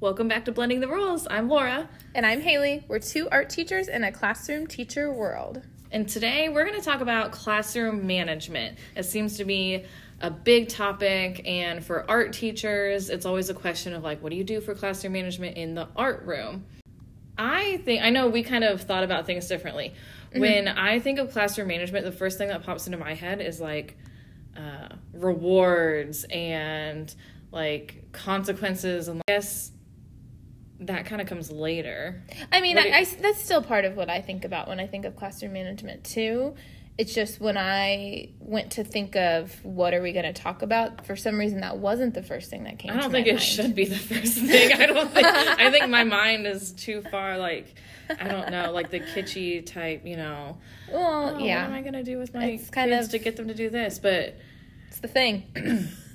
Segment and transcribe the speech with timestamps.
[0.00, 1.28] Welcome back to Blending the Rules.
[1.30, 1.88] I'm Laura.
[2.14, 2.84] And I'm Haley.
[2.88, 5.62] We're two art teachers in a classroom teacher world.
[5.92, 8.78] And today we're going to talk about classroom management.
[8.96, 9.84] It seems to be
[10.20, 14.36] a big topic, and for art teachers, it's always a question of like, what do
[14.36, 16.64] you do for classroom management in the art room?
[17.38, 19.94] I think, I know we kind of thought about things differently.
[20.30, 20.40] Mm-hmm.
[20.40, 23.60] When I think of classroom management, the first thing that pops into my head is
[23.60, 23.96] like
[24.56, 27.14] uh, rewards and
[27.56, 29.72] like consequences and I guess
[30.80, 32.22] that kind of comes later.
[32.52, 35.06] I mean, I, I, that's still part of what I think about when I think
[35.06, 36.54] of classroom management too.
[36.98, 41.06] It's just when I went to think of what are we going to talk about,
[41.06, 42.90] for some reason that wasn't the first thing that came.
[42.90, 43.42] I don't think it mind.
[43.42, 44.72] should be the first thing.
[44.72, 45.26] I don't think.
[45.26, 47.36] I think my mind is too far.
[47.38, 47.74] Like
[48.08, 50.06] I don't know, like the kitschy type.
[50.06, 50.58] You know.
[50.90, 51.62] Well, oh, yeah.
[51.62, 53.48] What am I going to do with my it's kind kids of, to get them
[53.48, 53.98] to do this?
[53.98, 54.36] But
[54.88, 55.44] it's the thing.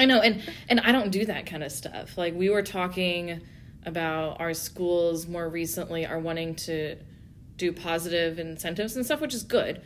[0.00, 2.16] I know, and and I don't do that kind of stuff.
[2.16, 3.40] Like we were talking
[3.84, 6.96] about our schools more recently are wanting to
[7.56, 9.82] do positive incentives and stuff, which is good.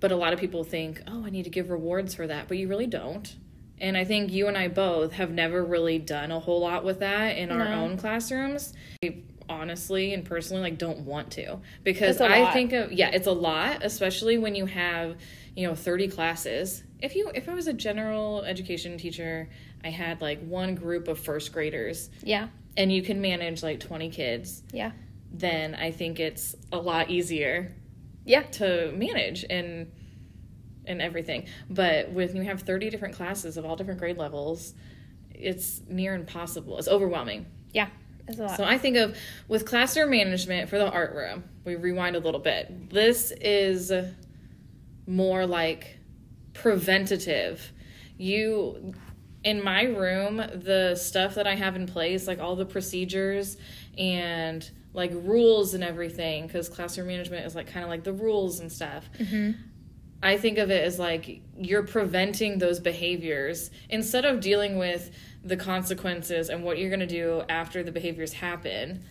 [0.00, 2.58] But a lot of people think, oh, I need to give rewards for that, but
[2.58, 3.34] you really don't.
[3.80, 7.00] And I think you and I both have never really done a whole lot with
[7.00, 8.74] that in our own classrooms.
[9.02, 13.32] We honestly and personally like don't want to because I think of yeah, it's a
[13.32, 15.16] lot, especially when you have,
[15.56, 16.82] you know, 30 classes.
[17.04, 19.48] If you if I was a general education teacher,
[19.84, 22.10] I had like one group of first graders.
[22.22, 24.92] Yeah and you can manage like 20 kids, yeah,
[25.32, 27.74] then I think it's a lot easier
[28.24, 29.90] yeah to manage and
[30.86, 31.46] and everything.
[31.70, 34.74] But when you have 30 different classes of all different grade levels,
[35.30, 36.78] it's near impossible.
[36.78, 37.46] It's overwhelming.
[37.72, 37.88] Yeah.
[38.28, 38.56] It's a lot.
[38.58, 39.16] So I think of
[39.48, 42.90] with classroom management for the art room, we rewind a little bit.
[42.90, 43.92] This is
[45.06, 45.98] more like
[46.54, 47.72] preventative.
[48.16, 48.94] You
[49.44, 53.58] in my room, the stuff that I have in place, like all the procedures
[53.98, 58.60] and like rules and everything, because classroom management is like kind of like the rules
[58.60, 59.08] and stuff.
[59.18, 59.60] Mm-hmm.
[60.22, 65.10] I think of it as like you're preventing those behaviors instead of dealing with
[65.44, 69.04] the consequences and what you're going to do after the behaviors happen.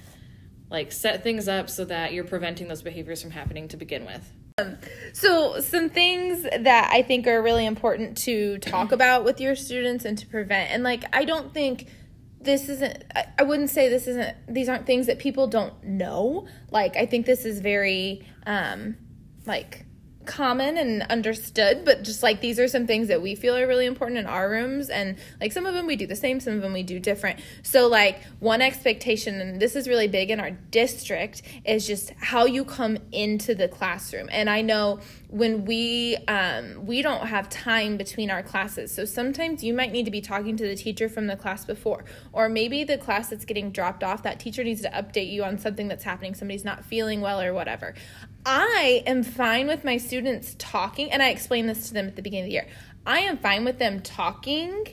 [0.72, 4.28] Like set things up so that you're preventing those behaviors from happening to begin with.
[4.58, 4.78] Um,
[5.14, 10.06] so, some things that I think are really important to talk about with your students
[10.06, 11.88] and to prevent, and like, I don't think
[12.40, 16.47] this isn't, I, I wouldn't say this isn't, these aren't things that people don't know.
[16.69, 18.97] Like, I think this is very, um,
[19.46, 19.86] like,
[20.25, 23.85] common and understood, but just like these are some things that we feel are really
[23.85, 24.89] important in our rooms.
[24.89, 27.39] And like some of them we do the same, some of them we do different.
[27.61, 32.45] So, like, one expectation, and this is really big in our district, is just how
[32.45, 34.29] you come into the classroom.
[34.31, 35.00] And I know
[35.33, 40.06] when we um, we don't have time between our classes so sometimes you might need
[40.06, 43.44] to be talking to the teacher from the class before or maybe the class that's
[43.44, 46.85] getting dropped off that teacher needs to update you on something that's happening somebody's not
[46.85, 47.95] feeling well or whatever
[48.46, 52.22] i am fine with my students talking and i explain this to them at the
[52.22, 52.68] beginning of the year.
[53.06, 54.86] I am fine with them talking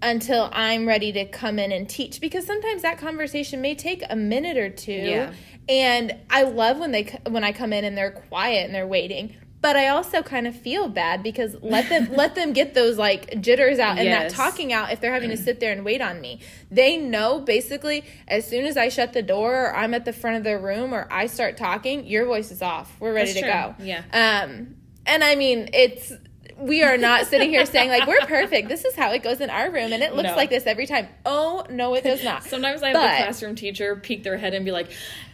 [0.00, 4.16] until i'm ready to come in and teach because sometimes that conversation may take a
[4.16, 4.92] minute or two.
[4.92, 5.32] Yeah.
[5.68, 9.34] and i love when they when i come in and they're quiet and they're waiting
[9.64, 13.40] but I also kind of feel bad because let them let them get those like
[13.40, 14.30] jitters out and yes.
[14.30, 16.40] that talking out if they're having to sit there and wait on me.
[16.70, 20.36] They know basically as soon as I shut the door or I'm at the front
[20.36, 22.94] of the room or I start talking, your voice is off.
[23.00, 23.84] We're ready That's to true.
[23.84, 23.84] go.
[23.86, 24.44] Yeah.
[24.44, 24.76] Um
[25.06, 26.12] and I mean it's
[26.58, 28.68] we are not sitting here saying like we're perfect.
[28.68, 30.36] This is how it goes in our room, and it looks no.
[30.36, 31.08] like this every time.
[31.26, 32.44] Oh no, it does not.
[32.44, 34.90] Sometimes I have but, the classroom teacher peek their head and be like,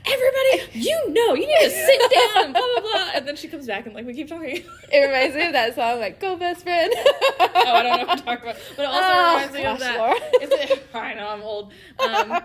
[0.07, 2.01] "Everybody, you know, you need to sit
[2.35, 3.11] down." Blah blah blah.
[3.15, 4.65] And then she comes back and like we keep talking.
[4.93, 8.09] it reminds me of that song, like "Go Best Friend." oh, I don't know what
[8.09, 10.43] you're talking about, but it also oh, reminds me of that.
[10.43, 10.87] Is it?
[10.95, 11.73] I know I'm old.
[11.99, 12.41] Um,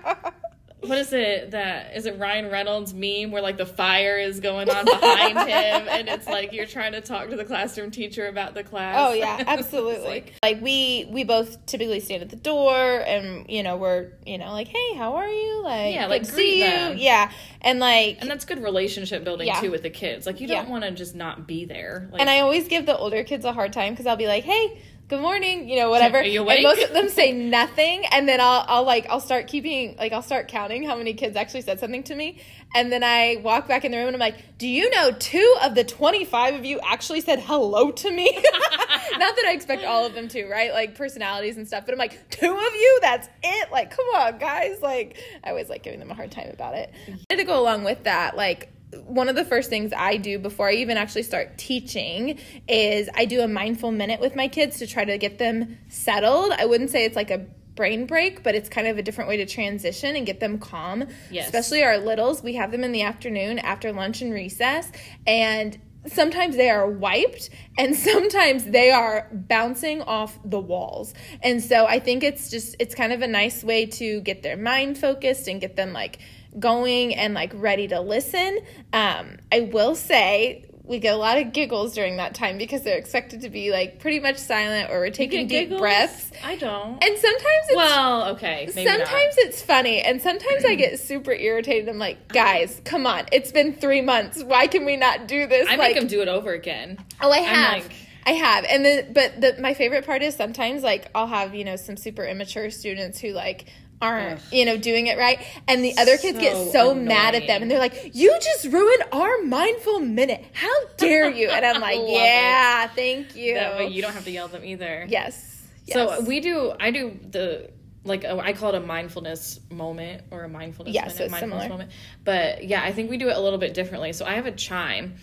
[0.88, 4.70] what is it that is it Ryan Reynolds meme where like the fire is going
[4.70, 8.54] on behind him and it's like you're trying to talk to the classroom teacher about
[8.54, 8.96] the class.
[9.00, 10.08] Oh yeah, absolutely.
[10.08, 14.38] like, like, we we both typically stand at the door and you know we're you
[14.38, 16.98] know like hey how are you like yeah like see you them.
[16.98, 17.32] yeah
[17.62, 19.60] and like and that's good relationship building yeah.
[19.60, 20.72] too with the kids like you don't yeah.
[20.72, 22.08] want to just not be there.
[22.12, 24.44] Like, and I always give the older kids a hard time because I'll be like
[24.44, 26.24] hey good morning, you know, whatever.
[26.24, 29.96] You and most of them say nothing, and then I'll I'll like I'll start keeping
[29.98, 32.40] like I'll start counting how many kids actually said something to me,
[32.74, 35.56] and then I walk back in the room and I'm like, do you know two
[35.62, 38.32] of the twenty five of you actually said hello to me?
[39.18, 40.74] Not that I expect all of them to, right?
[40.74, 43.72] Like personalities and stuff, but I'm like, two of you, that's it.
[43.72, 44.82] Like, come on, guys.
[44.82, 46.92] Like, I always like giving them a hard time about it.
[47.30, 48.72] And to go along with that, like
[49.06, 53.26] one of the first things I do before I even actually start teaching is I
[53.26, 56.52] do a mindful minute with my kids to try to get them settled.
[56.52, 57.46] I wouldn't say it's like a
[57.76, 61.06] brain break, but it's kind of a different way to transition and get them calm.
[61.30, 61.48] Yes.
[61.48, 64.90] Especially our littles, we have them in the afternoon after lunch and recess,
[65.28, 65.78] and
[66.08, 71.14] sometimes they are wiped and sometimes they are bouncing off the walls.
[71.42, 74.58] And so I think it's just it's kind of a nice way to get their
[74.58, 76.20] mind focused and get them like
[76.60, 78.60] going and like ready to listen.
[78.94, 82.98] Um, I will say we get a lot of giggles during that time because they're
[82.98, 85.82] expected to be like pretty much silent or we're taking deep giggles?
[85.82, 86.32] breaths.
[86.44, 87.04] I don't.
[87.04, 88.70] And sometimes it's well, okay.
[88.76, 89.00] Maybe not.
[89.00, 91.90] sometimes it's funny and sometimes I get super irritated.
[91.90, 93.26] I'm like, guys, come on.
[93.32, 94.44] It's been three months.
[94.44, 95.68] Why can we not do this?
[95.68, 96.98] I like, make them do it over again.
[97.22, 97.84] Oh, I have.
[97.84, 97.92] like-
[98.28, 98.66] I have.
[98.68, 101.96] And then but the my favorite part is sometimes like I'll have, you know, some
[101.96, 103.66] super immature students who like
[104.06, 105.40] aren't, you know, doing it right.
[105.68, 108.66] And the other kids get So so mad at them and they're like, You just
[108.66, 110.46] ruined our mindful minute.
[110.54, 111.50] How dare you?
[111.50, 112.14] And I'm like, Love it.
[112.14, 113.56] Yeah, thank you.
[113.56, 115.06] That way you don't have to yell at them either.
[115.08, 115.52] yes.
[115.88, 116.74] So we do.
[116.80, 117.70] I do the
[118.04, 121.40] like a, I call it a mindfulness moment or a mindfulness Yeah, minute, so mindfulness
[121.64, 121.70] similar.
[121.70, 121.92] moment.
[122.24, 124.14] But yeah, I think we do it a little bit differently.
[124.14, 125.16] So I have a chime,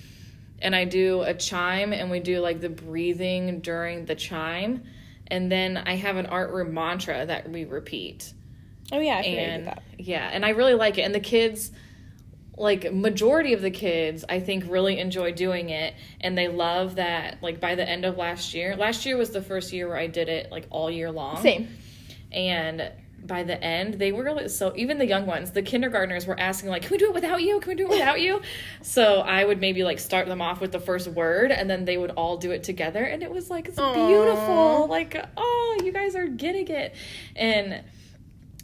[0.60, 4.82] and I do a chime, and we do like the breathing during the chime,
[5.28, 8.32] and then I have an art room mantra that we repeat.
[8.92, 9.82] Oh yeah, I and that.
[9.98, 11.02] yeah and i really like it.
[11.02, 11.72] And the kids
[12.58, 15.94] like majority of the kids i think really enjoy doing it.
[16.20, 19.40] And they love that like by the end of last year last year was the
[19.42, 21.40] first year where i did it like all year long.
[21.42, 21.68] Same.
[22.30, 22.92] and
[23.24, 26.68] by the end they were really so even the young ones the kindergartners were asking
[26.68, 27.58] like can we do it without you?
[27.60, 28.42] Can we do it without you?
[28.82, 31.96] So i would maybe like start them off with the first word and then they
[31.96, 33.02] would all do it together.
[33.02, 34.88] And it was like it's beautiful.
[34.88, 36.94] Like oh you guys are getting it.
[37.34, 37.82] And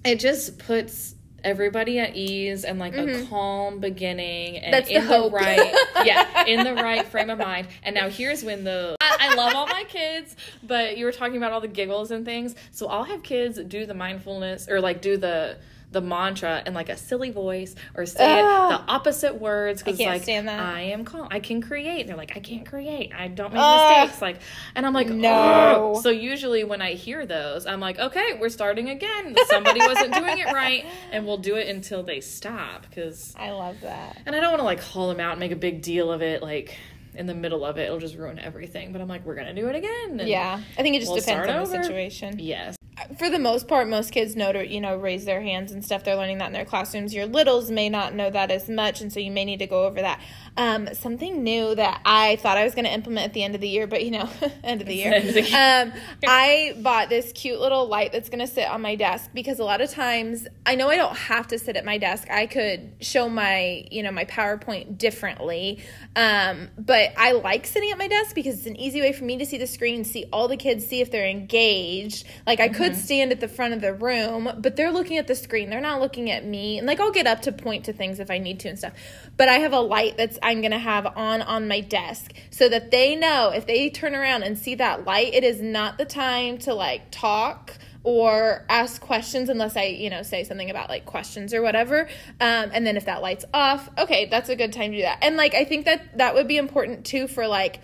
[0.08, 1.14] it just puts
[1.44, 4.70] everybody at ease and like a calm beginning and Mm-hmm.
[4.72, 5.32] That's the in the, hope.
[5.32, 5.74] right
[6.04, 9.54] yeah in the right frame of mind and now here's when the I, I love
[9.54, 10.34] all my kids
[10.64, 13.86] but you were talking about all the giggles and things so i'll have kids do
[13.86, 15.58] the mindfulness or like do the
[15.90, 18.84] the mantra in like a silly voice or say it, Ah.
[18.86, 20.60] the opposite words because like stand that.
[20.60, 24.00] i am calm i can create they're like i can't create i don't make Ah.
[24.02, 24.40] mistakes like
[24.74, 25.94] and i'm like No.
[25.96, 30.12] "Ugh." so usually when i hear those i'm like okay we're starting again somebody wasn't
[30.12, 34.18] doing it right and we'll do it until they stop because I love that.
[34.26, 36.20] and i don't want to like call them out and make a big deal of
[36.20, 36.76] it like
[37.14, 39.68] in the middle of it it'll just ruin everything but i'm like we're gonna do
[39.68, 40.60] it again and Yeah.
[40.78, 42.36] I think it just we'll depends on the situation.
[42.38, 42.76] yes
[43.18, 46.04] for the most part, most kids know to, you know, raise their hands and stuff.
[46.04, 47.14] They're learning that in their classrooms.
[47.14, 49.84] Your littles may not know that as much, and so you may need to go
[49.84, 50.20] over that.
[50.58, 53.60] Um, something new that I thought I was going to implement at the end of
[53.60, 54.28] the year, but you know,
[54.64, 55.12] end of the year.
[55.14, 55.82] End of the year.
[55.84, 55.92] Um,
[56.26, 59.64] I bought this cute little light that's going to sit on my desk because a
[59.64, 62.28] lot of times I know I don't have to sit at my desk.
[62.28, 65.82] I could show my, you know, my PowerPoint differently.
[66.16, 69.38] Um, but I like sitting at my desk because it's an easy way for me
[69.38, 72.26] to see the screen, see all the kids, see if they're engaged.
[72.48, 75.36] Like I could stand at the front of the room, but they're looking at the
[75.36, 75.70] screen.
[75.70, 76.78] They're not looking at me.
[76.78, 78.94] And like I'll get up to point to things if I need to and stuff.
[79.36, 82.70] But I have a light that's I'm going to have on on my desk so
[82.70, 86.06] that they know if they turn around and see that light, it is not the
[86.06, 91.04] time to like talk or ask questions unless I, you know, say something about like
[91.04, 92.08] questions or whatever.
[92.40, 95.18] Um, and then if that light's off, okay, that's a good time to do that.
[95.20, 97.80] And like I think that that would be important too for like,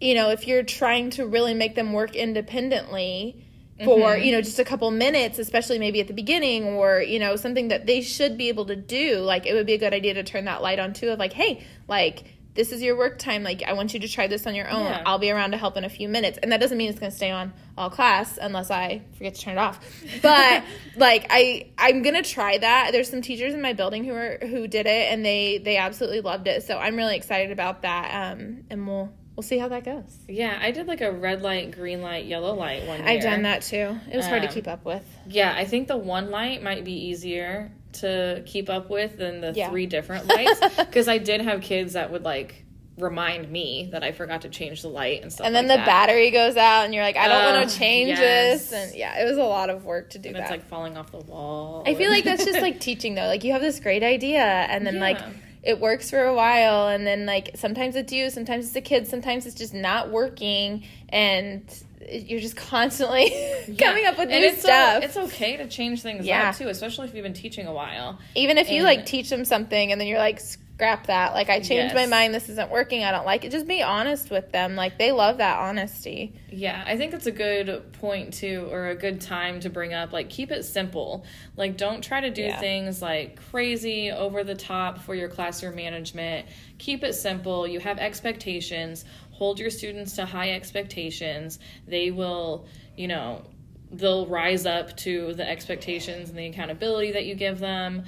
[0.00, 3.44] you know, if you're trying to really make them work independently
[3.84, 7.36] for, you know, just a couple minutes, especially maybe at the beginning or, you know,
[7.36, 10.14] something that they should be able to do, like it would be a good idea
[10.14, 12.24] to turn that light on too of like, hey, like
[12.58, 13.44] this is your work time.
[13.44, 14.82] Like I want you to try this on your own.
[14.82, 15.02] Yeah.
[15.06, 16.40] I'll be around to help in a few minutes.
[16.42, 19.40] And that doesn't mean it's going to stay on all class unless I forget to
[19.40, 19.78] turn it off.
[20.22, 20.64] But
[20.96, 22.90] like I I'm going to try that.
[22.90, 26.20] There's some teachers in my building who are who did it and they they absolutely
[26.20, 26.64] loved it.
[26.64, 28.32] So I'm really excited about that.
[28.32, 30.18] Um and we'll we'll see how that goes.
[30.26, 33.42] yeah i did like a red light green light yellow light one year I've done
[33.42, 33.96] that too.
[34.10, 35.04] It was hard to Um, keep up with.
[35.28, 39.52] Yeah, I think the one light might be easier to keep up with than the
[39.54, 39.68] Yeah.
[39.70, 42.64] three different lights because I did have kids that would like
[42.98, 45.46] remind me that I forgot to change the light and stuff.
[45.46, 45.86] And then like the that.
[45.86, 48.70] battery goes out and you're like, I don't want to change yes.
[48.70, 48.72] this.
[48.72, 50.42] And yeah, it was a lot of work to do And that.
[50.42, 51.84] it's like falling off the wall.
[51.86, 53.26] I feel like that's just like teaching though.
[53.26, 55.30] Like you have this great idea and then like Yeah.
[55.62, 59.08] It works for a while and then like sometimes it's you, sometimes it's the kids,
[59.10, 61.62] sometimes it's just not working and
[62.10, 63.30] you're just constantly
[63.78, 65.02] coming up with and new it's stuff.
[65.02, 66.50] So, it's okay to change things Yeah.
[66.50, 68.18] up too, especially if you've been teaching a while.
[68.34, 70.40] Even if you like teach them something and then you're like
[70.78, 71.34] scrap that.
[71.34, 73.50] Like I changed my mind, this isn't working, I don't like it.
[73.50, 74.76] Just be honest with them.
[74.76, 76.32] Like they love that honesty.
[76.52, 80.12] Yeah, I think it's a good point too, or a good time to bring up.
[80.12, 81.24] Like, keep it simple.
[81.56, 82.60] Like, don't try to do Yeah.
[82.60, 86.46] things like crazy, over the top for your classroom management.
[86.78, 87.66] Keep it simple.
[87.66, 89.04] You have expectations.
[89.32, 91.58] Hold your students to high expectations.
[91.88, 93.42] They will, you know,
[93.90, 98.04] they'll rise up to the expectations and the accountability that you give them.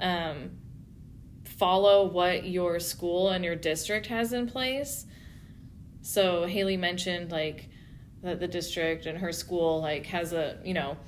[0.00, 0.52] Um,
[1.64, 5.06] follow what your school and your district has in place.
[6.02, 7.70] So Haley mentioned like
[8.22, 10.98] that the district and her school like has a you know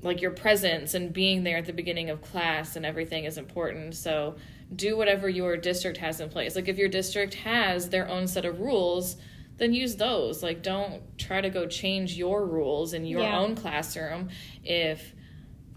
[0.00, 3.94] like your presence and being there at the beginning of class and everything is important.
[3.94, 4.36] So
[4.74, 6.56] do whatever your district has in place.
[6.56, 9.16] Like if your district has their own set of rules,
[9.58, 10.42] then use those.
[10.42, 13.38] Like don't try to go change your rules in your Yeah.
[13.38, 14.30] own classroom
[14.64, 15.12] if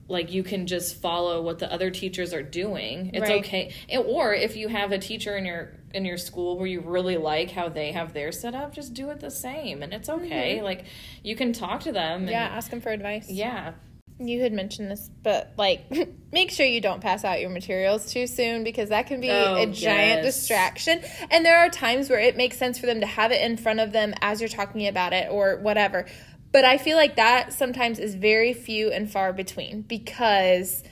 [0.07, 3.11] like you can just follow what the other teachers are doing.
[3.13, 3.39] It's Right.
[3.43, 3.73] okay.
[3.89, 7.15] And- Or if you have a teacher in your in your school where you really
[7.17, 10.61] like how they have their set up, just do it the same and it's okay.
[10.61, 10.83] Like
[11.23, 12.31] you can talk to them and Mm-hmm.
[12.31, 13.29] Yeah, ask them for advice.
[13.29, 13.73] yeah.
[14.19, 15.85] You had mentioned this, but like,
[16.31, 19.55] make sure you don't pass out your materials too soon because that can be Oh,
[19.61, 20.35] a giant yes.
[20.35, 21.01] distraction.
[21.29, 23.79] And there are times where it makes sense for them to have it in front
[23.79, 26.07] of them as you're talking about it or whatever.
[26.51, 30.83] But I feel like that sometimes is very few and far between because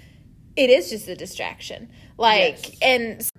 [0.56, 1.90] it is just a distraction.
[2.18, 2.78] Like, Yes.
[2.82, 3.30] and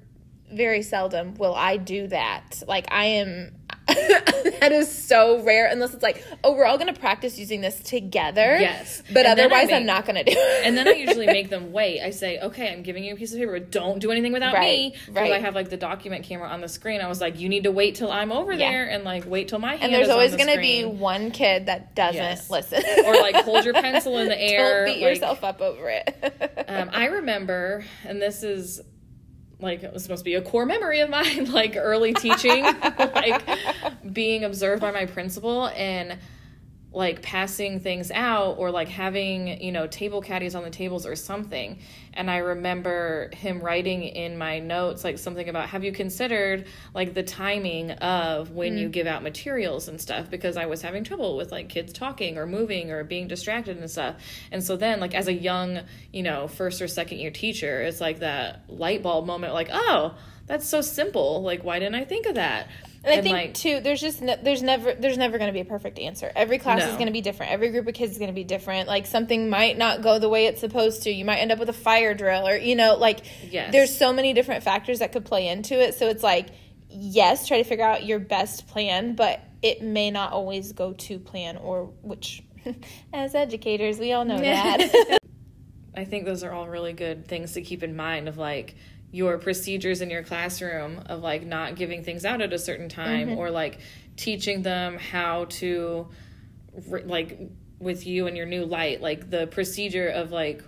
[0.53, 2.63] very seldom will I do that.
[2.67, 3.57] Like I am
[4.61, 7.79] that is so rare unless it's like, oh, we're all going to practice using this
[7.81, 8.59] together.
[8.59, 9.03] Yes.
[9.13, 10.67] But And otherwise I'm not going to do it.
[10.67, 12.01] And then I usually make them wait.
[12.03, 13.59] I say, okay, I'm giving you a piece of paper.
[13.59, 14.91] Don't do anything without Right, me.
[15.07, 15.33] Because right.
[15.33, 17.01] I have like the document camera on the screen.
[17.01, 18.71] I was like, you need to wait till I'm over Yeah.
[18.71, 21.31] there and like wait till my hand and there's always the going to be one
[21.31, 22.51] kid that doesn't Yes.
[22.51, 22.83] listen.
[23.05, 24.85] or like hold your pencil in the air.
[24.87, 26.65] Don't beat like, yourself up over it.
[26.69, 28.81] Um, I remember, and this is
[29.61, 32.65] like it was supposed to be a core memory of mine, like early teaching,
[32.99, 33.43] like
[34.13, 35.69] being observed by my principal.
[35.69, 36.19] And
[36.97, 41.15] like passing things out or like having you know table caddies on the tables or
[41.15, 41.79] something.
[42.15, 47.13] And i remember him writing in my notes like something about have you considered like
[47.13, 48.93] the timing of when you mm.
[48.93, 50.31] give out materials and stuff?
[50.31, 53.91] Because i was having trouble with like kids talking or moving or being distracted and
[53.91, 54.17] stuff.
[54.51, 55.81] And so then like as a young
[56.15, 60.15] you know first or second year teacher it's like that light bulb moment like oh
[60.47, 61.43] that's so simple.
[61.43, 62.71] Like why didn't i think of that
[63.07, 65.65] And I think like too, there's just there's never there's never going to be a
[65.65, 66.31] perfect answer.
[66.35, 67.53] Every class is going to be different.
[67.53, 68.89] Every group of kids is going to be different.
[68.89, 71.11] Like something might not go the way it's supposed to.
[71.11, 73.71] You might end up with a fire drill, or you know, like Yes.
[73.73, 75.95] there's so many different factors that could play into it.
[75.95, 76.49] So it's like,
[76.89, 81.19] yes, try to figure out your best plan, but it may not always go to
[81.19, 82.43] plan, or which,
[83.13, 85.19] as educators, we all know that.
[85.97, 88.75] I think those are all really good things to keep in mind of like
[89.17, 93.29] your procedures in your classroom of like not giving things out at a certain time
[93.29, 93.39] mm-hmm.
[93.39, 93.79] or like
[94.15, 96.07] teaching them how to
[97.07, 97.41] like
[97.79, 100.63] with you and your new light like the procedure of like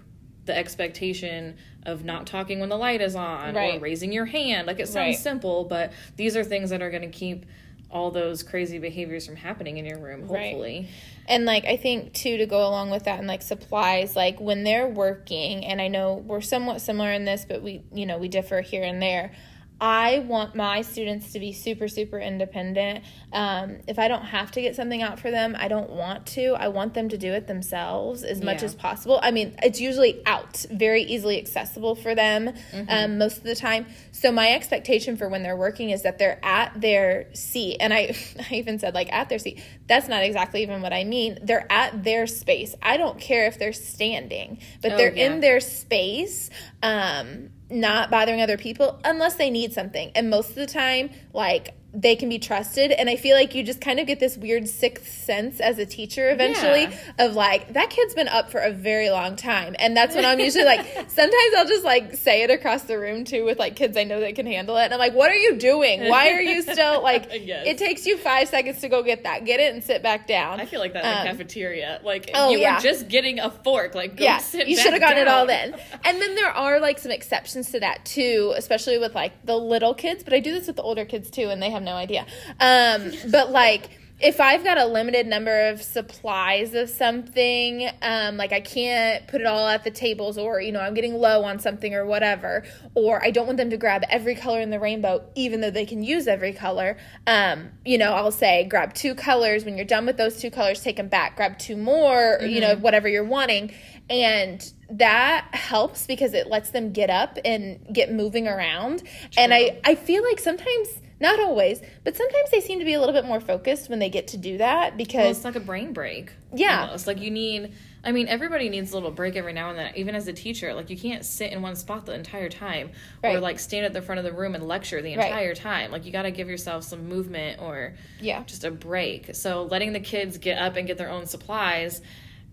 [0.46, 4.66] the expectation of not talking when the light is on or raising your hand.
[4.66, 5.18] Like it sounds Right.
[5.18, 7.44] simple but these are things that are going to keep
[7.90, 10.50] all those crazy behaviors from happening in your room Right.
[10.50, 10.88] hopefully
[11.26, 14.64] And like I think too to go along with that and like supplies, like when
[14.64, 18.28] they're working, and I know we're somewhat similar in this, but we you know we
[18.28, 19.32] differ here and there.
[19.80, 23.04] I want my students to be super super independent.
[23.32, 26.54] Um, if I don't have to get something out for them, I don't want to.
[26.58, 29.20] I want them to do it themselves as much as possible.
[29.22, 32.52] I mean, it's usually out, very easily accessible for them
[32.88, 33.86] um, most of the time.
[34.12, 38.16] So my expectation for when they're working is that they're at their seat, and I,
[38.50, 39.62] I even said like at their seat.
[39.86, 41.38] That's not exactly even what I mean.
[41.42, 42.74] They're at their space.
[42.82, 45.26] I don't care if they're standing, but Oh, they're yeah.
[45.26, 46.50] in their space.
[46.82, 50.10] Um, not bothering other people unless they need something.
[50.14, 52.90] And most of the time, like they can be trusted.
[52.92, 55.86] And I feel like you just kind of get this weird sixth sense as a
[55.86, 57.26] teacher eventually Yeah.
[57.26, 59.74] of like, that kid's been up for a very long time.
[59.78, 63.24] And that's when I'm usually like, sometimes I'll just like say it across the room
[63.24, 64.84] too with like kids I know that can handle it.
[64.84, 66.08] And I'm like, what are you doing?
[66.08, 67.66] Why are you still like, Yes.
[67.66, 69.46] it takes you five seconds to go get that.
[69.46, 70.60] Get it and sit back down.
[70.60, 72.00] I feel like that in Um, the cafeteria.
[72.04, 72.74] Like oh, you yeah.
[72.76, 73.94] were just getting a fork.
[73.94, 75.74] Like go yeah, you should have gotten it all then.
[76.04, 79.94] And then there are like some exceptions to that too, especially with like the little
[79.94, 80.22] kids.
[80.22, 82.26] But I do this with the older kids too, and they have no idea.
[82.60, 83.90] Um, but like
[84.20, 89.40] if I've got a limited number of supplies of something, um, like I can't put
[89.40, 92.64] it all at the tables, or you know I'm getting low on something or whatever,
[92.94, 95.86] or I don't want them to grab every color in the rainbow, even though they
[95.86, 96.96] can use every color.
[97.26, 99.64] Um, you know I'll say grab two colors.
[99.64, 101.36] When you're done with those two colors, take them back.
[101.36, 102.38] Grab two more.
[102.42, 103.72] You know whatever you're wanting
[104.10, 109.02] and that helps because it lets them get up and get moving around
[109.36, 110.88] and i i feel like sometimes
[111.20, 114.08] not always but sometimes they seem to be a little bit more focused when they
[114.10, 116.32] get to do that Well, because it's like a brain break.
[116.54, 116.82] Yeah.
[116.86, 117.06] almost.
[117.06, 117.74] like you need.
[118.04, 119.92] I mean, everybody needs a little break every now and then.
[119.96, 122.92] Even as a teacher, like you can't sit in one spot the entire time,
[123.24, 125.26] or like stand at the front of the room and lecture the Right.
[125.26, 125.90] entire time.
[125.90, 129.34] Like you got to give yourself some movement or yeah just a break.
[129.34, 132.00] So letting the kids get up and get their own supplies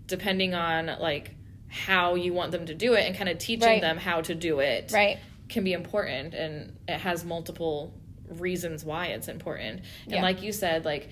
[0.07, 1.31] depending on like
[1.69, 3.81] how you want them to do it and kind of teaching Right.
[3.81, 5.19] them how to do it Right.
[5.49, 7.93] can be important and it has multiple
[8.29, 9.81] reasons why it's important.
[10.05, 10.21] And Yeah.
[10.21, 11.09] like you said, like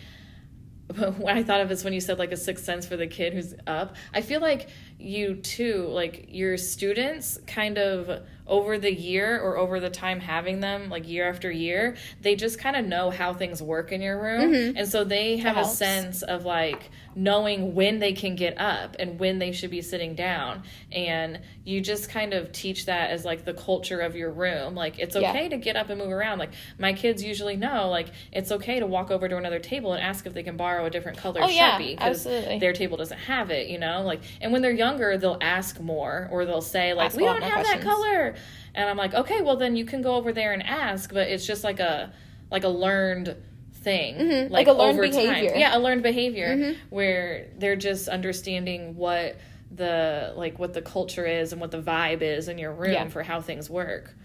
[0.96, 3.34] what I thought of is when you said like a sixth sense for the kid
[3.34, 3.96] who's up.
[4.14, 4.70] I feel like
[5.04, 10.60] you too, like your students kind of over the year or over the time having
[10.60, 14.22] them like year after year, they just kind of know how things work in your
[14.22, 14.52] room.
[14.52, 14.78] Mm-hmm.
[14.78, 19.20] And so they have a sense of like knowing when they can get up and
[19.20, 20.64] when they should be sitting down.
[20.92, 24.76] And you just kind of teach that as like the culture of your room.
[24.76, 25.30] Like it's Yeah.
[25.30, 26.40] okay to get up and move around.
[26.40, 30.04] Like my kids usually know like it's okay to walk over to another table and
[30.04, 32.60] ask if they can borrow a different color Oh, Sharpie because absolutely.
[32.60, 34.02] their table doesn't have it, you know?
[34.02, 37.42] Like and when they're younger, they'll ask more or they'll say like Ask we don't
[37.42, 38.36] have that color.
[38.76, 41.46] And I'm like, "Okay, well then you can go over there and ask, but it's
[41.46, 42.12] just like a
[42.52, 43.36] like a learned
[43.74, 44.54] thing Mm-hmm.
[44.54, 45.50] Like a learned behavior.
[45.50, 45.60] Mm-hmm.
[45.60, 49.36] Yeah, a learned behavior where they're just understanding what
[49.76, 53.08] the like what the culture is and what the vibe is in your room Yeah.
[53.10, 54.16] for how things work.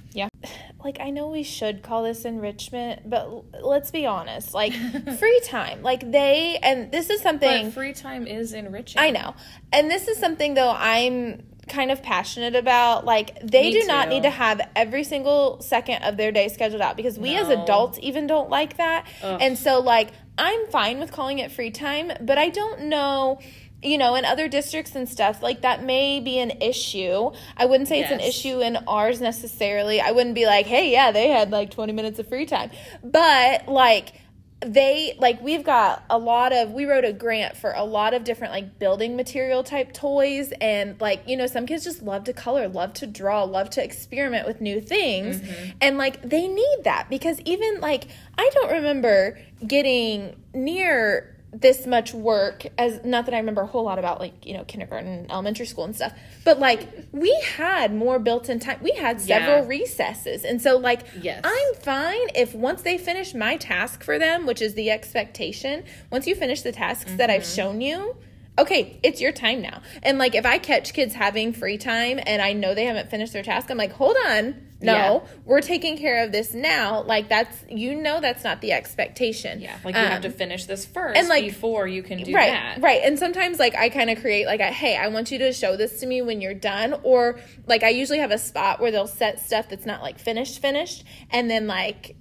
[0.83, 4.55] Like, I know we should call this enrichment, but l- let's be honest.
[4.55, 4.73] Like,
[5.19, 5.83] free time.
[5.83, 7.67] Like, they, and this is something.
[7.67, 9.01] But free time is enriching.
[9.01, 9.35] I know.
[9.73, 13.05] And this is something though I'm kind of passionate about.
[13.05, 16.81] Like they Me do not need to have every single second of their day scheduled
[16.81, 19.07] out because we as adults even don't like that.
[19.23, 19.39] Ugh.
[19.41, 20.09] And so like
[20.39, 23.39] I'm fine with calling it free time, but I don't know
[23.83, 27.31] you know, in other districts and stuff, like that may be an issue.
[27.57, 30.01] I wouldn't say it's an issue in ours necessarily.
[30.01, 32.71] I wouldn't be like, hey, yeah, they had like 20 minutes of free time.
[33.05, 34.15] But like,
[34.61, 38.25] they like we've got a lot of we wrote a grant for a lot of
[38.25, 42.33] different like building material type toys and like you know some kids just love to
[42.33, 45.71] color love to draw love to experiment with new things mm-hmm.
[45.81, 52.13] and like they need that because even like i don't remember getting near this much
[52.13, 55.67] work as not that I remember a whole lot about like you know kindergarten, elementary
[55.67, 56.13] school and stuff,
[56.45, 58.79] but like we had more built-in time.
[58.83, 59.69] We had several Yeah.
[59.69, 61.41] recesses, and so like Yes.
[61.45, 65.85] I'm fine if once they finish my task for them, which is the expectation.
[66.11, 67.57] Once you finish the tasks that I've mm-hmm.
[67.57, 68.17] shown you.
[68.59, 69.83] Okay, it's your time now.
[70.03, 73.33] And like if I catch kids having free time and I know they haven't finished
[73.33, 74.65] their task, I'm like, "Hold on.
[74.81, 75.21] No, Yeah.
[75.45, 79.61] we're taking care of this now." Like that's you know that's not the expectation.
[79.61, 82.33] Yeah, like you have to Um, finish this first and, like- before you can do
[82.35, 82.81] right that.
[82.83, 85.53] right and sometimes like i kind of create like a hey i want you to
[85.53, 88.91] show this to me when you're done or like i usually have a spot where
[88.91, 92.17] they'll set stuff that's not like finished finished and then like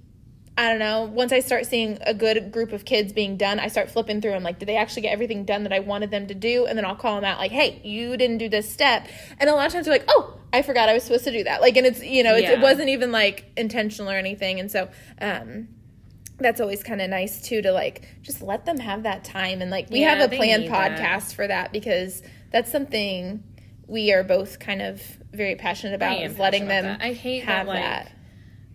[0.57, 1.03] I don't know.
[1.03, 4.33] Once I start seeing a good group of kids being done, I start flipping through.
[4.33, 6.65] I'm like, did they actually get everything done that I wanted them to do?
[6.65, 9.07] And then I'll call them out, like, hey, you didn't do this step.
[9.39, 11.43] And a lot of times they're like, oh, I forgot I was supposed to do
[11.43, 11.61] that.
[11.61, 14.59] Like, and it's you know, it's, it wasn't even like intentional or anything.
[14.59, 14.89] And so,
[15.21, 15.67] um,
[16.39, 19.71] that's always kind of nice too to like just let them have that time and
[19.71, 20.99] like we Yeah, have a planned need that.
[20.99, 23.43] podcast for that because that's something
[23.87, 25.01] we are both kind of
[25.33, 27.01] very passionate about is letting them that.
[27.01, 28.11] I hate have that, like, that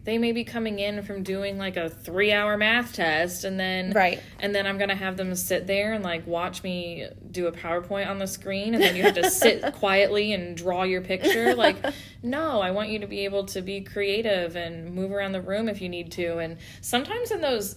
[0.04, 3.92] They may be coming in from doing like a three hour math test and then
[3.92, 4.20] Right.
[4.40, 8.08] and then I'm gonna have them sit there and like watch me do a PowerPoint
[8.08, 11.54] on the screen and then you have to sit quietly and draw your picture.
[11.54, 11.76] Like,
[12.22, 15.68] no, I want you to be able to be creative and move around the room
[15.68, 16.38] if you need to.
[16.38, 17.76] And sometimes in those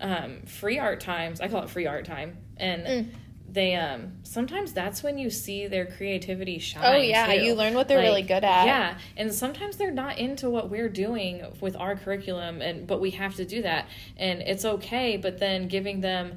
[0.00, 3.08] um, free art times, I call it free art time, and Mm.
[3.56, 6.84] They um sometimes that's when you see their creativity shine.
[6.84, 7.40] Oh, yeah, too.
[7.40, 8.66] you learn what they're really good at.
[8.66, 13.10] Yeah, and sometimes they're not into what we're doing with our curriculum, and but we
[13.12, 13.88] have to do that,
[14.18, 15.16] and it's okay.
[15.16, 16.36] But then giving them,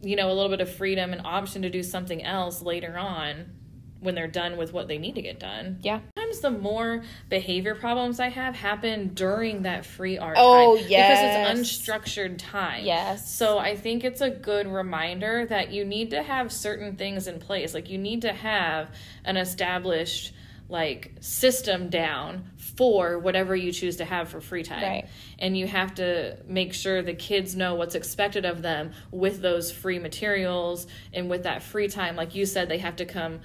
[0.00, 3.50] you know, a little bit of freedom and option to do something else later on
[3.98, 5.80] when they're done with what they need to get done.
[5.82, 6.00] yeah
[6.32, 11.46] Sometimes the more behavior problems I have happen during that free art Oh, time yes.
[11.46, 12.84] because it's unstructured time.
[12.84, 13.32] Yes.
[13.32, 17.38] So I think it's a good reminder that you need to have certain things in
[17.38, 17.74] place.
[17.74, 18.88] Like you need to have
[19.24, 20.32] an established
[20.68, 24.82] like system down for whatever you choose to have for free time.
[24.82, 25.08] Right.
[25.38, 29.70] And you have to make sure the kids know what's expected of them with those
[29.70, 32.16] free materials and with that free time.
[32.16, 33.40] Like you said, they have to come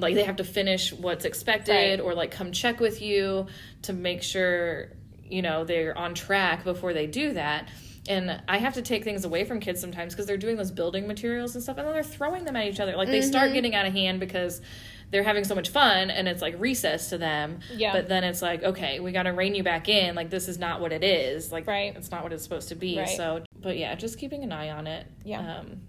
[0.00, 2.00] like they have to finish what's expected Right.
[2.00, 3.46] or like come check with you
[3.82, 4.88] to make sure
[5.24, 7.68] you know they're on track before they do that
[8.08, 11.06] and i have to take things away from kids sometimes because they're doing those building
[11.06, 13.28] materials and stuff and then they're throwing them at each other like they Mm-hmm.
[13.28, 14.62] start getting out of hand because
[15.10, 17.92] they're having so much fun and it's like recess to them Yeah.
[17.92, 20.58] but then it's like okay we got to rein you back in like this is
[20.58, 21.94] not what it is like Right.
[21.96, 23.08] it's not what it's supposed to be Right.
[23.08, 25.58] so but yeah just keeping an eye on it Yeah.
[25.58, 25.80] um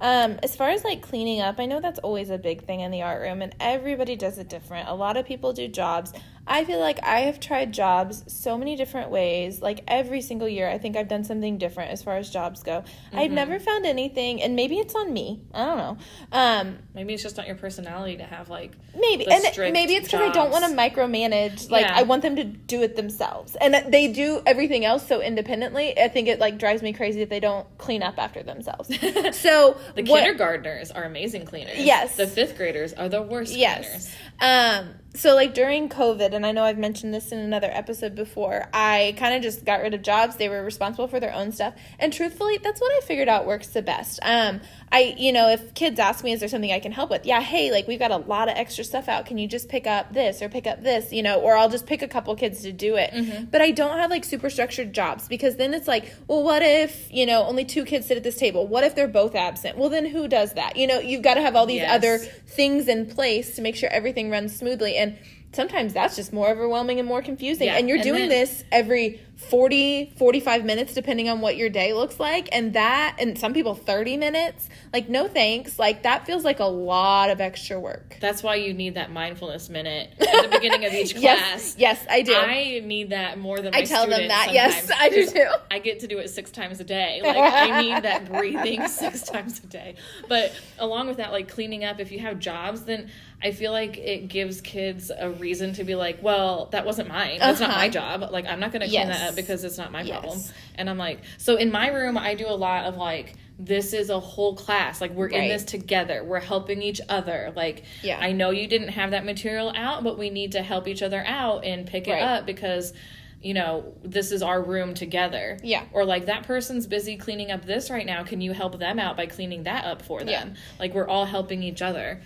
[0.00, 2.90] Um, as far as like cleaning up, I know that's always a big thing in
[2.90, 4.88] the art room, and everybody does it different.
[4.88, 6.12] A lot of people do jobs.
[6.50, 9.62] I feel like I have tried jobs so many different ways.
[9.62, 12.80] Like every single year, I think I've done something different as far as jobs go.
[12.80, 13.18] Mm-hmm.
[13.20, 15.42] I've never found anything, and maybe it's on me.
[15.54, 15.98] I don't know.
[16.32, 20.28] Um, Maybe it's just not your personality to have like maybe, and maybe it's because
[20.28, 21.70] I don't want to micromanage.
[21.70, 21.94] Like Yeah.
[21.96, 25.96] I want them to do it themselves, and they do everything else so independently.
[25.96, 28.88] I think it like drives me crazy if they don't clean up after themselves.
[29.38, 31.78] so the what- kindergartners are amazing cleaners.
[31.78, 32.16] Yes.
[32.16, 33.86] The fifth graders are the worst cleaners.
[33.86, 34.16] Yes.
[34.40, 38.68] Um, so like during COVID, and I know I've mentioned this in another episode before,
[38.72, 40.36] I kind of just got rid of jobs.
[40.36, 41.74] They were responsible for their own stuff.
[41.98, 44.20] And truthfully, that's what I figured out works the best.
[44.22, 44.60] Um,
[44.92, 47.24] I, you know, if kids ask me, is there something I can help with?
[47.24, 49.24] Yeah, hey, like we've got a lot of extra stuff out.
[49.24, 51.86] Can you just pick up this or pick up this, you know, or I'll just
[51.86, 53.12] pick a couple kids to do it.
[53.12, 53.44] Mm-hmm.
[53.52, 57.06] But I don't have like super structured jobs because then it's like, well, what if,
[57.12, 58.66] you know, only two kids sit at this table?
[58.66, 59.78] What if they're both absent?
[59.78, 60.76] Well, then who does that?
[60.76, 61.94] You know, you've got to have all these Yes.
[61.94, 65.16] other things in place to make sure everything runs smoothly and
[65.52, 68.64] sometimes that's just more overwhelming and more confusing Yeah, and you're and doing then- this
[68.70, 73.54] every 40 45 minutes depending on what your day looks like and that and some
[73.54, 78.16] people 30 minutes like no thanks like that feels like a lot of extra work
[78.20, 81.22] That's why you need that mindfulness minute at the beginning of each class.
[81.22, 84.50] yes yes i do I need that more than my I tell them that.
[84.52, 85.46] Yes, I do too.
[85.70, 87.20] I get to do it six times a day.
[87.22, 89.94] Like I need that breathing six times a day.
[90.28, 93.10] But along with that, like cleaning up, if you have jobs, then
[93.42, 97.38] I feel like it gives kids a reason to be like, well, that wasn't mine.
[97.38, 97.78] That's not Uh-huh.
[97.78, 98.28] my job.
[98.30, 100.20] Like I'm not going to clean that up because it's not my Yes.
[100.20, 100.40] problem.
[100.74, 103.34] And I'm like, so in my room, I do a lot of like.
[103.62, 105.02] This is a whole class.
[105.02, 106.24] Like we're in this together.
[106.24, 107.52] We're helping each other.
[107.54, 108.18] Like Yeah.
[108.18, 111.22] I know you didn't have that material out, but we need to help each other
[111.26, 112.22] out and pick it Right.
[112.22, 112.94] up because
[113.42, 115.82] you know this is our room together Yeah.
[115.92, 119.16] or like that person's busy cleaning up this right now can you help them out
[119.16, 120.60] by cleaning that up for them Yeah.
[120.78, 122.20] like we're all helping each other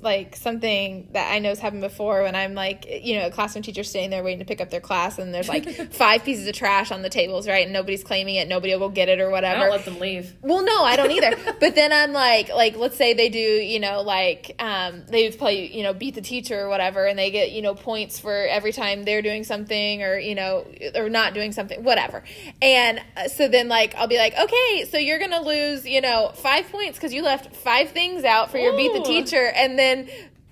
[0.00, 3.62] like something that I know has happened before when I'm like, you know, a classroom
[3.62, 6.54] teacher sitting there waiting to pick up their class and there's like five pieces of
[6.54, 7.64] trash on the tables, right?
[7.64, 9.60] And nobody's claiming it, nobody will go get it or i whatever.
[9.60, 11.36] don't let them leave Well, no, I don't either.
[11.60, 15.66] but then I'm like, like, let's say they do, you know, like, um, they play,
[15.70, 18.72] you know, beat the teacher or whatever, and they get, you know, points for every
[18.72, 22.22] time they're doing something or, you know, or not doing something, whatever.
[22.62, 26.32] And uh, so then, like, I'll be like, okay, so you're gonna lose, you know,
[26.34, 30.08] five points because you left five things out for your beat the teacher, and then,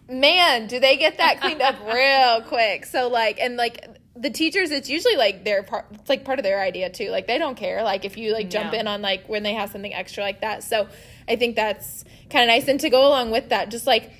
[0.08, 2.86] man, do they get that cleaned up real quick?
[2.86, 3.86] So like, and like.
[4.14, 5.86] The teachers, it's usually like their part.
[5.92, 7.08] It's like part of their idea too.
[7.08, 7.82] Like they don't care.
[7.82, 10.62] Like if you like jump in on like when they have something extra like that.
[10.62, 10.86] So
[11.26, 12.68] I think that's kind of nice.
[12.68, 14.12] And to go along with that, just like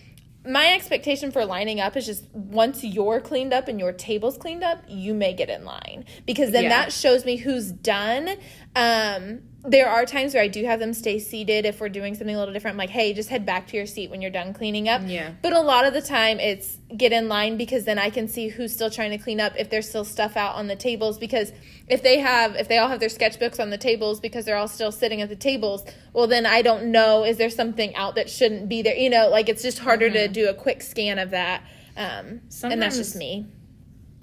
[0.47, 4.65] my expectation for lining up is just once you're cleaned up and your table's cleaned
[4.65, 6.71] up, you may get in line because then Yeah.
[6.71, 8.31] that shows me who's done.
[8.75, 12.35] Um, there are times where I do have them stay seated if we're doing something
[12.35, 12.75] a little different.
[12.75, 15.03] I'm like, hey, just head back to your seat when you're done cleaning up.
[15.05, 15.35] Yeah.
[15.41, 18.49] But a lot of the time it's get in line because then I can see
[18.49, 21.53] who's still trying to clean up if there's still stuff out on the tables because
[21.87, 24.69] if they have if they all have their sketchbooks on the tables because they're all
[24.69, 28.29] still sitting at the tables, well then I don't know is there something out that
[28.29, 28.97] shouldn't be there.
[28.97, 31.63] You know, like it's just harder to do a quick scan of that.
[31.97, 33.47] Um and that's just me.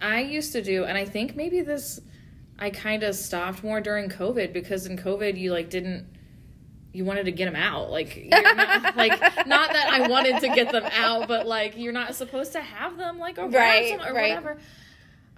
[0.01, 1.99] i used to do and i think maybe this
[2.59, 6.05] i kind of stopped more during covid because in covid you like didn't
[6.91, 7.91] you wanted to get them out.
[7.91, 9.11] Like you're not like
[9.45, 12.97] not that i wanted to get them out but like you're not supposed to have
[12.97, 14.57] them like around Right, some- or whatever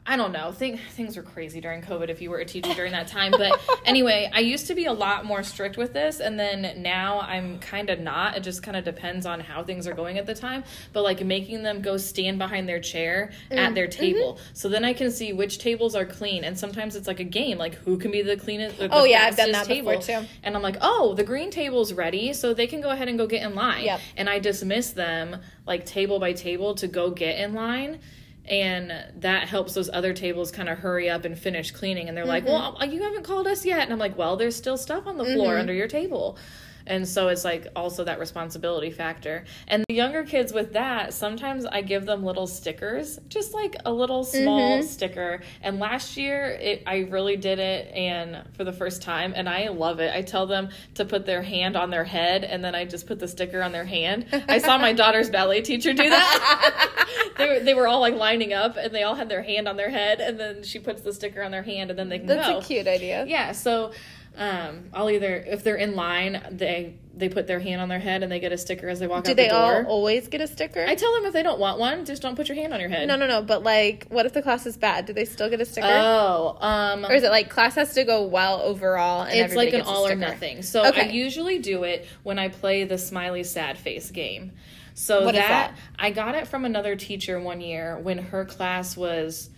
[0.04, 0.52] I don't know.
[0.52, 3.32] Think things were crazy during COVID if you were a teacher during that time.
[3.32, 7.20] But anyway, I used to be a lot more strict with this, and then now
[7.20, 8.36] I'm kind of not.
[8.36, 10.64] It just kind of depends on how things are going at the time.
[10.92, 14.54] But like making them go stand behind their chair Mm, at their table, mm-hmm.
[14.54, 16.44] so then I can see which tables are clean.
[16.44, 18.80] And sometimes it's like a game, like who can be the cleanest.
[18.80, 20.26] The Oh, yeah, I've done that before, too.
[20.44, 23.28] And I'm like, oh, the green table's ready, so they can go ahead and go
[23.28, 23.86] get in line.
[23.86, 24.02] Yep.
[24.18, 28.00] And I dismiss them like table by table to go get in line.
[28.48, 32.08] And that helps those other tables kind of hurry up and finish cleaning.
[32.10, 32.80] And they're like, Mm-hmm.
[32.80, 33.82] well, you haven't called us yet.
[33.84, 36.38] And I'm like, well, there's still stuff on the floor under your table.
[36.88, 39.46] And so it's like also that responsibility factor.
[39.68, 43.94] And the younger kids with that, sometimes I give them little stickers, just like a
[43.94, 44.88] little small Mm-hmm.
[44.88, 45.42] sticker.
[45.62, 49.68] And last year, it, I really did it and for the first time, and I
[49.70, 50.12] love it.
[50.14, 53.20] I tell them to put their hand on their head, and then I just put
[53.20, 54.26] the sticker on their hand.
[54.50, 57.06] I saw my daughter's ballet teacher do that.
[57.42, 59.78] they, were, they were all like lining up, and they all had their hand on
[59.78, 62.28] their head, and then she puts the sticker on their hand, and then they can
[62.28, 62.36] go.
[62.36, 62.58] That's go.
[62.60, 63.26] a cute idea.
[63.28, 63.92] Yeah, so
[64.38, 68.24] um, I'll either if they're in line, they they put their hand on their head
[68.24, 70.40] and they get a sticker as they walk Do out the they all always get
[70.40, 70.86] a sticker?
[70.88, 72.88] I tell them if they don't want one, just don't put your hand on your
[72.88, 73.08] head.
[73.08, 73.42] no, no, no.
[73.42, 75.06] But like, what if the class is bad?
[75.06, 75.88] Do they still get a sticker?
[75.90, 79.24] Oh, um, or is it like class has to go well overall?
[79.24, 80.62] And it's like an all or nothing.
[80.62, 81.12] So I Okay.
[81.12, 84.54] usually do it when I play the smiley sad face game.
[84.94, 85.76] So that, that?
[85.98, 89.50] I got it from another teacher one year when her class was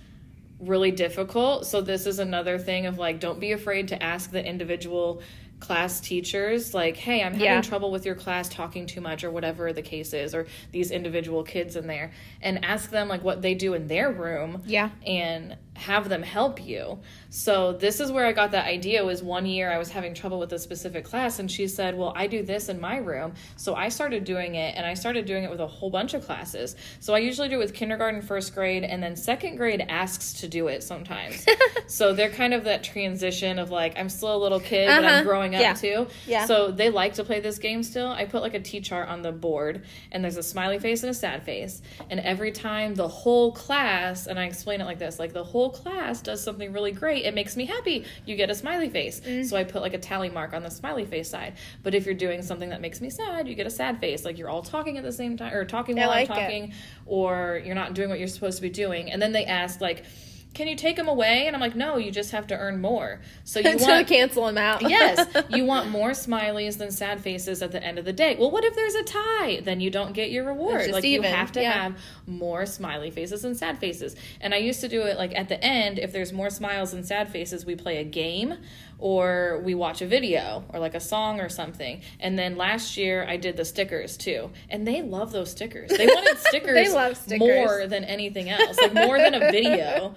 [0.60, 1.66] really difficult.
[1.66, 5.22] So this is another thing of like don't be afraid to ask the individual
[5.60, 7.62] class teachers like, "Hey, I'm having Yeah.
[7.62, 11.42] trouble with your class talking too much or whatever the case is or these individual
[11.44, 14.90] kids in there." And ask them like what they do in their room Yeah.
[15.06, 17.00] and have them help you.
[17.30, 20.38] So this is where I got that idea was one year I was having trouble
[20.38, 23.74] with a specific class and she said, "Well, I do this in my room." So
[23.74, 26.76] I started doing it and I started doing it with a whole bunch of classes.
[27.00, 30.48] So I usually do it with kindergarten, first grade, and then second grade asks to
[30.48, 31.44] do it sometimes.
[31.88, 35.16] so they're kind of that transition of like I'm still a little kid but Uh-huh.
[35.18, 35.74] I'm growing up Yeah.
[35.74, 36.08] too.
[36.28, 36.46] Yeah.
[36.46, 38.10] So they like to play this game still.
[38.12, 41.10] I put like a T chart on the board, and there's a smiley face and
[41.10, 41.82] a sad face.
[42.12, 45.63] And every time the whole class, and I explain it like this like the whole
[45.70, 48.06] class does something really great, it makes me happy.
[48.26, 49.22] You get a smiley face.
[49.22, 49.46] Mm.
[49.46, 51.54] So I put like a tally mark on the smiley face side.
[51.84, 54.26] But if you're doing something that makes me sad, you get a sad face.
[54.26, 56.30] Like you're all talking at the same time, or talking while like.
[56.30, 56.74] I'm talking,
[57.06, 59.12] or you're not doing what you're supposed to be doing.
[59.12, 60.06] And then they ask, like,
[60.54, 61.48] can you take them away?
[61.48, 63.22] And I'm like, no, you just have to earn more.
[63.44, 64.82] So you Until want cancel them out.
[64.82, 68.36] yes, you want more smileys than sad faces at the end of the day.
[68.40, 69.62] Well, what if there's a tie?
[69.64, 70.92] Then you don't get your reward.
[70.92, 71.72] Like even, you have to yeah.
[71.72, 74.16] have more smiley faces than sad faces.
[74.42, 77.04] And I used to do it like at the end, if there's more smiles than
[77.04, 78.56] sad faces, we play a game
[79.00, 82.02] or we watch a video or like a song or something.
[82.20, 84.52] And then last year I did the stickers too.
[84.70, 85.90] And they love those stickers.
[85.90, 87.40] They wanted stickers, they love stickers.
[87.40, 88.78] more than anything else.
[88.80, 90.16] Like more than a video.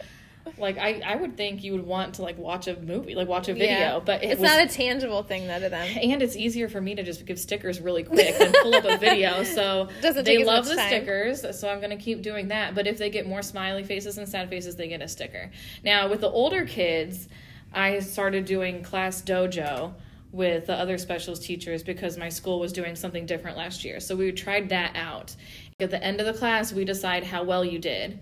[0.59, 3.49] Like I, I would think you would want to like watch a movie, like watch
[3.49, 3.99] a video, Yeah.
[4.05, 5.99] but it it's was not a tangible thing though to them.
[6.03, 8.97] and it's easier for me to just give stickers really quick and pull up a
[8.97, 9.43] video.
[9.57, 10.87] So Doesn't they love the time.
[10.89, 12.75] stickers, so I'm gonna keep doing that.
[12.75, 15.51] But if they get more smiley faces and sad faces, they get a sticker.
[15.85, 17.29] Now with the older kids,
[17.73, 19.93] I started doing class dojo
[20.33, 24.01] with the other specials teachers because my school was doing something different last year.
[24.01, 25.35] So we tried that out.
[25.81, 28.19] At the end of the class, we decide how well you did.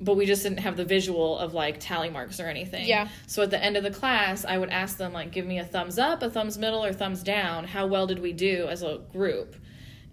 [0.00, 2.86] But we just didn't have the visual of like tally marks or anything.
[2.86, 3.08] Yeah.
[3.26, 5.64] So at the end of the class, I would ask them like, give me a
[5.64, 7.64] thumbs up, a thumbs middle, or thumbs down.
[7.64, 9.56] How well did we do as a group?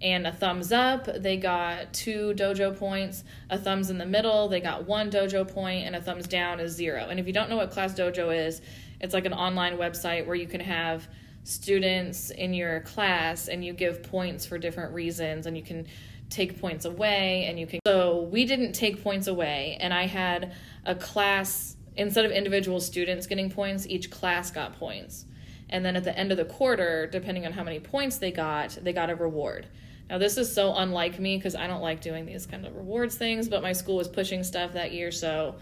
[0.00, 3.22] And a thumbs up, they got two dojo points.
[3.50, 6.72] A thumbs in the middle, they got one dojo point, and a thumbs down is
[6.72, 7.06] zero.
[7.08, 8.60] And if you don't know what Class Dojo is,
[9.00, 11.06] it's like an online website where you can have
[11.44, 15.86] students in your class and you give points for different reasons and you can
[16.32, 20.52] take points away and you can so we didn't take points away and i had
[20.84, 25.26] a class instead of individual students getting points each class got points.
[25.68, 28.78] And then at the end of the quarter depending on how many points they got
[28.82, 29.66] they got a reward.
[30.10, 33.16] Now this is so unlike me because i don't like doing these kind of rewards
[33.16, 35.56] things but my school was pushing stuff that year so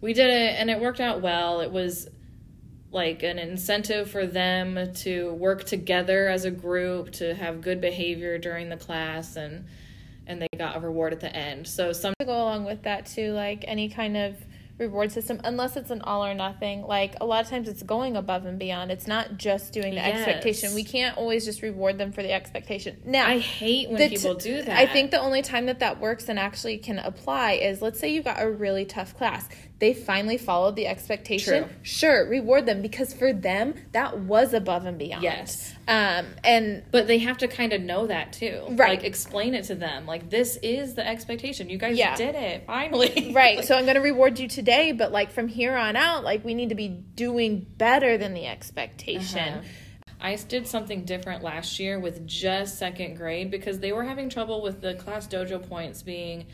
[0.00, 1.60] we did it and it worked out well.
[1.60, 2.08] It was
[2.92, 8.36] like an incentive for them to work together as a group to have good behavior
[8.38, 9.66] during the class and
[10.30, 11.66] and they got a reward at the end.
[11.66, 14.36] So some to go along with that too like any kind of
[14.78, 18.16] reward system unless it's an all or nothing like a lot of times it's going
[18.16, 18.90] above and beyond.
[18.90, 20.16] It's not just doing the Yes.
[20.26, 20.74] expectation.
[20.74, 22.96] We can't always just reward them for the expectation.
[23.04, 24.78] Now i hate when t- people do that.
[24.78, 28.08] I think the only time that that works and actually can apply is let's say
[28.08, 29.46] you've got a really tough class.
[29.80, 31.64] They finally followed the expectation.
[31.64, 31.72] True.
[31.82, 35.22] Sure, reward them because for them that was above and beyond.
[35.22, 35.74] Yes.
[35.88, 38.90] Um and but they have to kind of know that too Right.
[38.90, 42.14] like explain it to them like this is the expectation you guys Yeah.
[42.14, 45.74] did it finally right, so I'm going to reward you today, but like from here
[45.74, 49.38] on out like we need to be doing better than the expectation.
[49.38, 49.62] Uh-huh.
[50.20, 54.60] I did something different last year with just second grade because they were having trouble
[54.60, 56.46] with the class dojo points being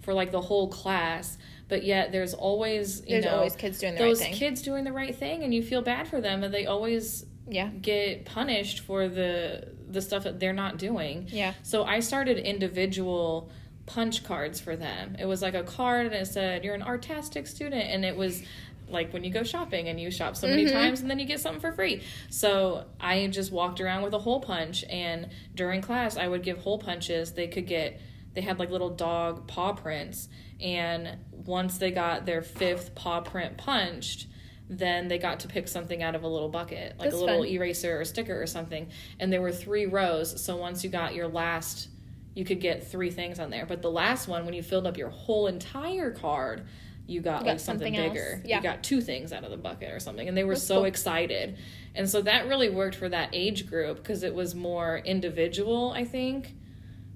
[0.00, 3.94] for like the whole class, but yet there's always you There's know always kids doing
[3.94, 4.38] the those right thing.
[4.38, 7.68] kids doing the right thing, and you feel bad for them, and they always Yeah.
[7.68, 11.28] get punished for the the stuff that they're not doing.
[11.30, 11.54] Yeah.
[11.62, 13.50] So I started individual
[13.86, 15.16] punch cards for them.
[15.18, 18.42] It was like a card and it said you're an artistic student and it was
[18.88, 20.74] like when you go shopping and you shop so many mm-hmm.
[20.74, 22.02] times and then you get something for free.
[22.30, 26.58] So I just walked around with a hole punch and during class I would give
[26.58, 27.32] hole punches.
[27.32, 28.00] They could get
[28.34, 30.28] they had like little dog paw prints
[30.60, 34.26] and once they got their fifth paw print punched
[34.70, 37.42] then they got to pick something out of a little bucket like That's a little
[37.42, 37.48] fun.
[37.48, 38.88] eraser or sticker or something
[39.20, 41.88] and there were three rows so once you got your last
[42.34, 44.96] you could get three things on there but the last one when you filled up
[44.96, 46.66] your whole entire card
[47.06, 48.56] you got, got like something, something bigger Yeah.
[48.56, 50.76] you got two things out of the bucket or something and they were That's so
[50.76, 50.84] cool.
[50.86, 51.58] excited
[51.94, 56.04] and so that really worked for that age group because it was more individual i
[56.04, 56.54] think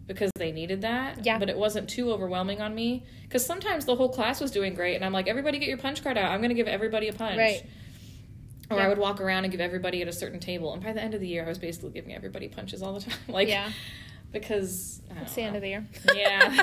[0.09, 1.39] because they needed that Yeah.
[1.39, 4.97] but it wasn't too overwhelming on me because sometimes the whole class was doing great
[4.97, 7.13] and i'm like everybody get your punch card out i'm going to give everybody a
[7.13, 7.63] punch Right.
[8.71, 8.87] or Yeah.
[8.87, 10.73] I would walk around and give everybody at a certain table.
[10.75, 13.01] And by the end of the year, I was basically giving everybody punches all the
[13.09, 13.15] time.
[13.29, 13.71] like, Yeah.
[14.33, 15.87] because It's the end of the year.
[16.15, 16.41] Yeah.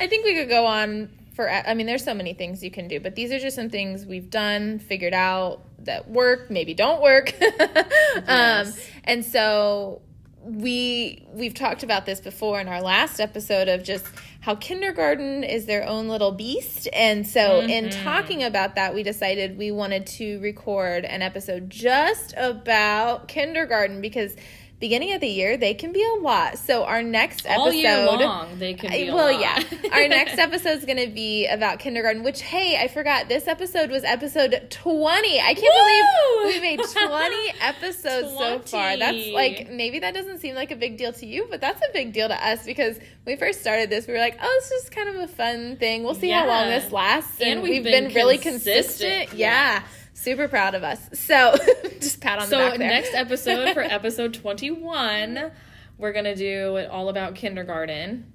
[0.00, 1.50] I think we could go on for.
[1.50, 4.06] I mean, there's so many things you can do, but these are just some things
[4.06, 7.34] we've done, figured out that work, maybe don't work.
[7.40, 8.78] um, Yes.
[9.04, 10.00] and so
[10.42, 14.06] we we've talked about this before in our last episode of just
[14.40, 16.88] how kindergarten is their own little beast.
[16.94, 18.04] And so in mm-hmm.
[18.04, 24.34] talking about that we decided we wanted to record an episode just about kindergarten because
[24.80, 28.06] beginning of the year they can be a lot so our next episode All year
[28.06, 29.10] long, they can be.
[29.10, 29.40] Well, lot.
[29.40, 29.62] yeah.
[29.92, 33.28] Our next episode is going to be about kindergarten, which, hey, I forgot.
[33.28, 35.40] This episode was episode 20.
[35.40, 36.42] I can't Woo!
[36.44, 38.96] believe we made 20 episodes so far.
[38.96, 41.92] That's like, maybe that doesn't seem like a big deal to you, but that's a
[41.92, 44.70] big deal to us because when we first started this, we were like, oh, this
[44.84, 46.04] is kind of a fun thing.
[46.04, 47.40] We'll see how long this lasts.
[47.40, 48.86] And, And we've, we've been, been really consistent.
[49.28, 49.38] consistent.
[49.38, 49.82] Yeah.
[50.20, 51.00] Super proud of us.
[51.14, 51.54] So
[52.00, 52.88] just pat on the back there.
[52.88, 55.50] next episode for episode twenty-one,
[55.98, 58.30] we're gonna do it all about kindergarten.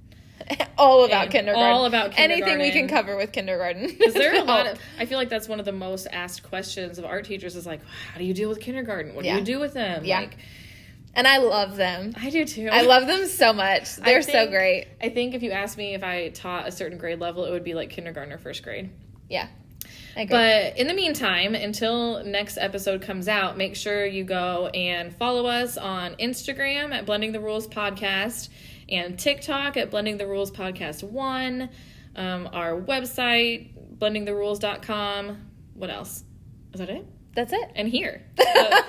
[0.77, 1.71] all about And kindergarten.
[1.71, 2.59] all about kindergarten.
[2.59, 3.83] Anything we can cover with kindergarten.
[3.85, 4.79] Is there a lot of?
[4.99, 7.55] I feel like that's one of the most asked questions of art teachers.
[7.55, 9.13] Is like, how do you deal with kindergarten?
[9.15, 9.33] What Yeah.
[9.35, 10.03] do you do with them?
[10.05, 10.21] Yeah.
[10.21, 10.37] Like,
[11.13, 12.13] and I love them.
[12.17, 12.67] I do too.
[12.71, 13.95] I love them so much.
[13.97, 14.87] They're so great.
[15.01, 17.63] I think if you asked me if I taught a certain grade level, it would
[17.63, 18.89] be like kindergarten or first grade.
[19.29, 19.47] Yeah.
[20.29, 25.45] But in the meantime, until next episode comes out, make sure you go and follow
[25.45, 28.49] us on Instagram at Blending the Rules Podcast
[28.89, 31.69] and TikTok at Blending the Rules Podcast 1,
[32.15, 35.37] um, our website, blendingtherules.com.
[35.73, 36.23] What else?
[36.73, 37.05] Is that it?
[37.33, 37.71] That's it.
[37.75, 38.81] And here uh,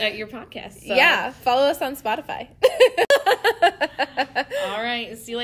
[0.00, 0.80] at your podcast.
[0.86, 1.30] So- Yeah.
[1.30, 2.48] Follow us on Spotify.
[4.66, 5.16] All right.
[5.18, 5.40] See you later.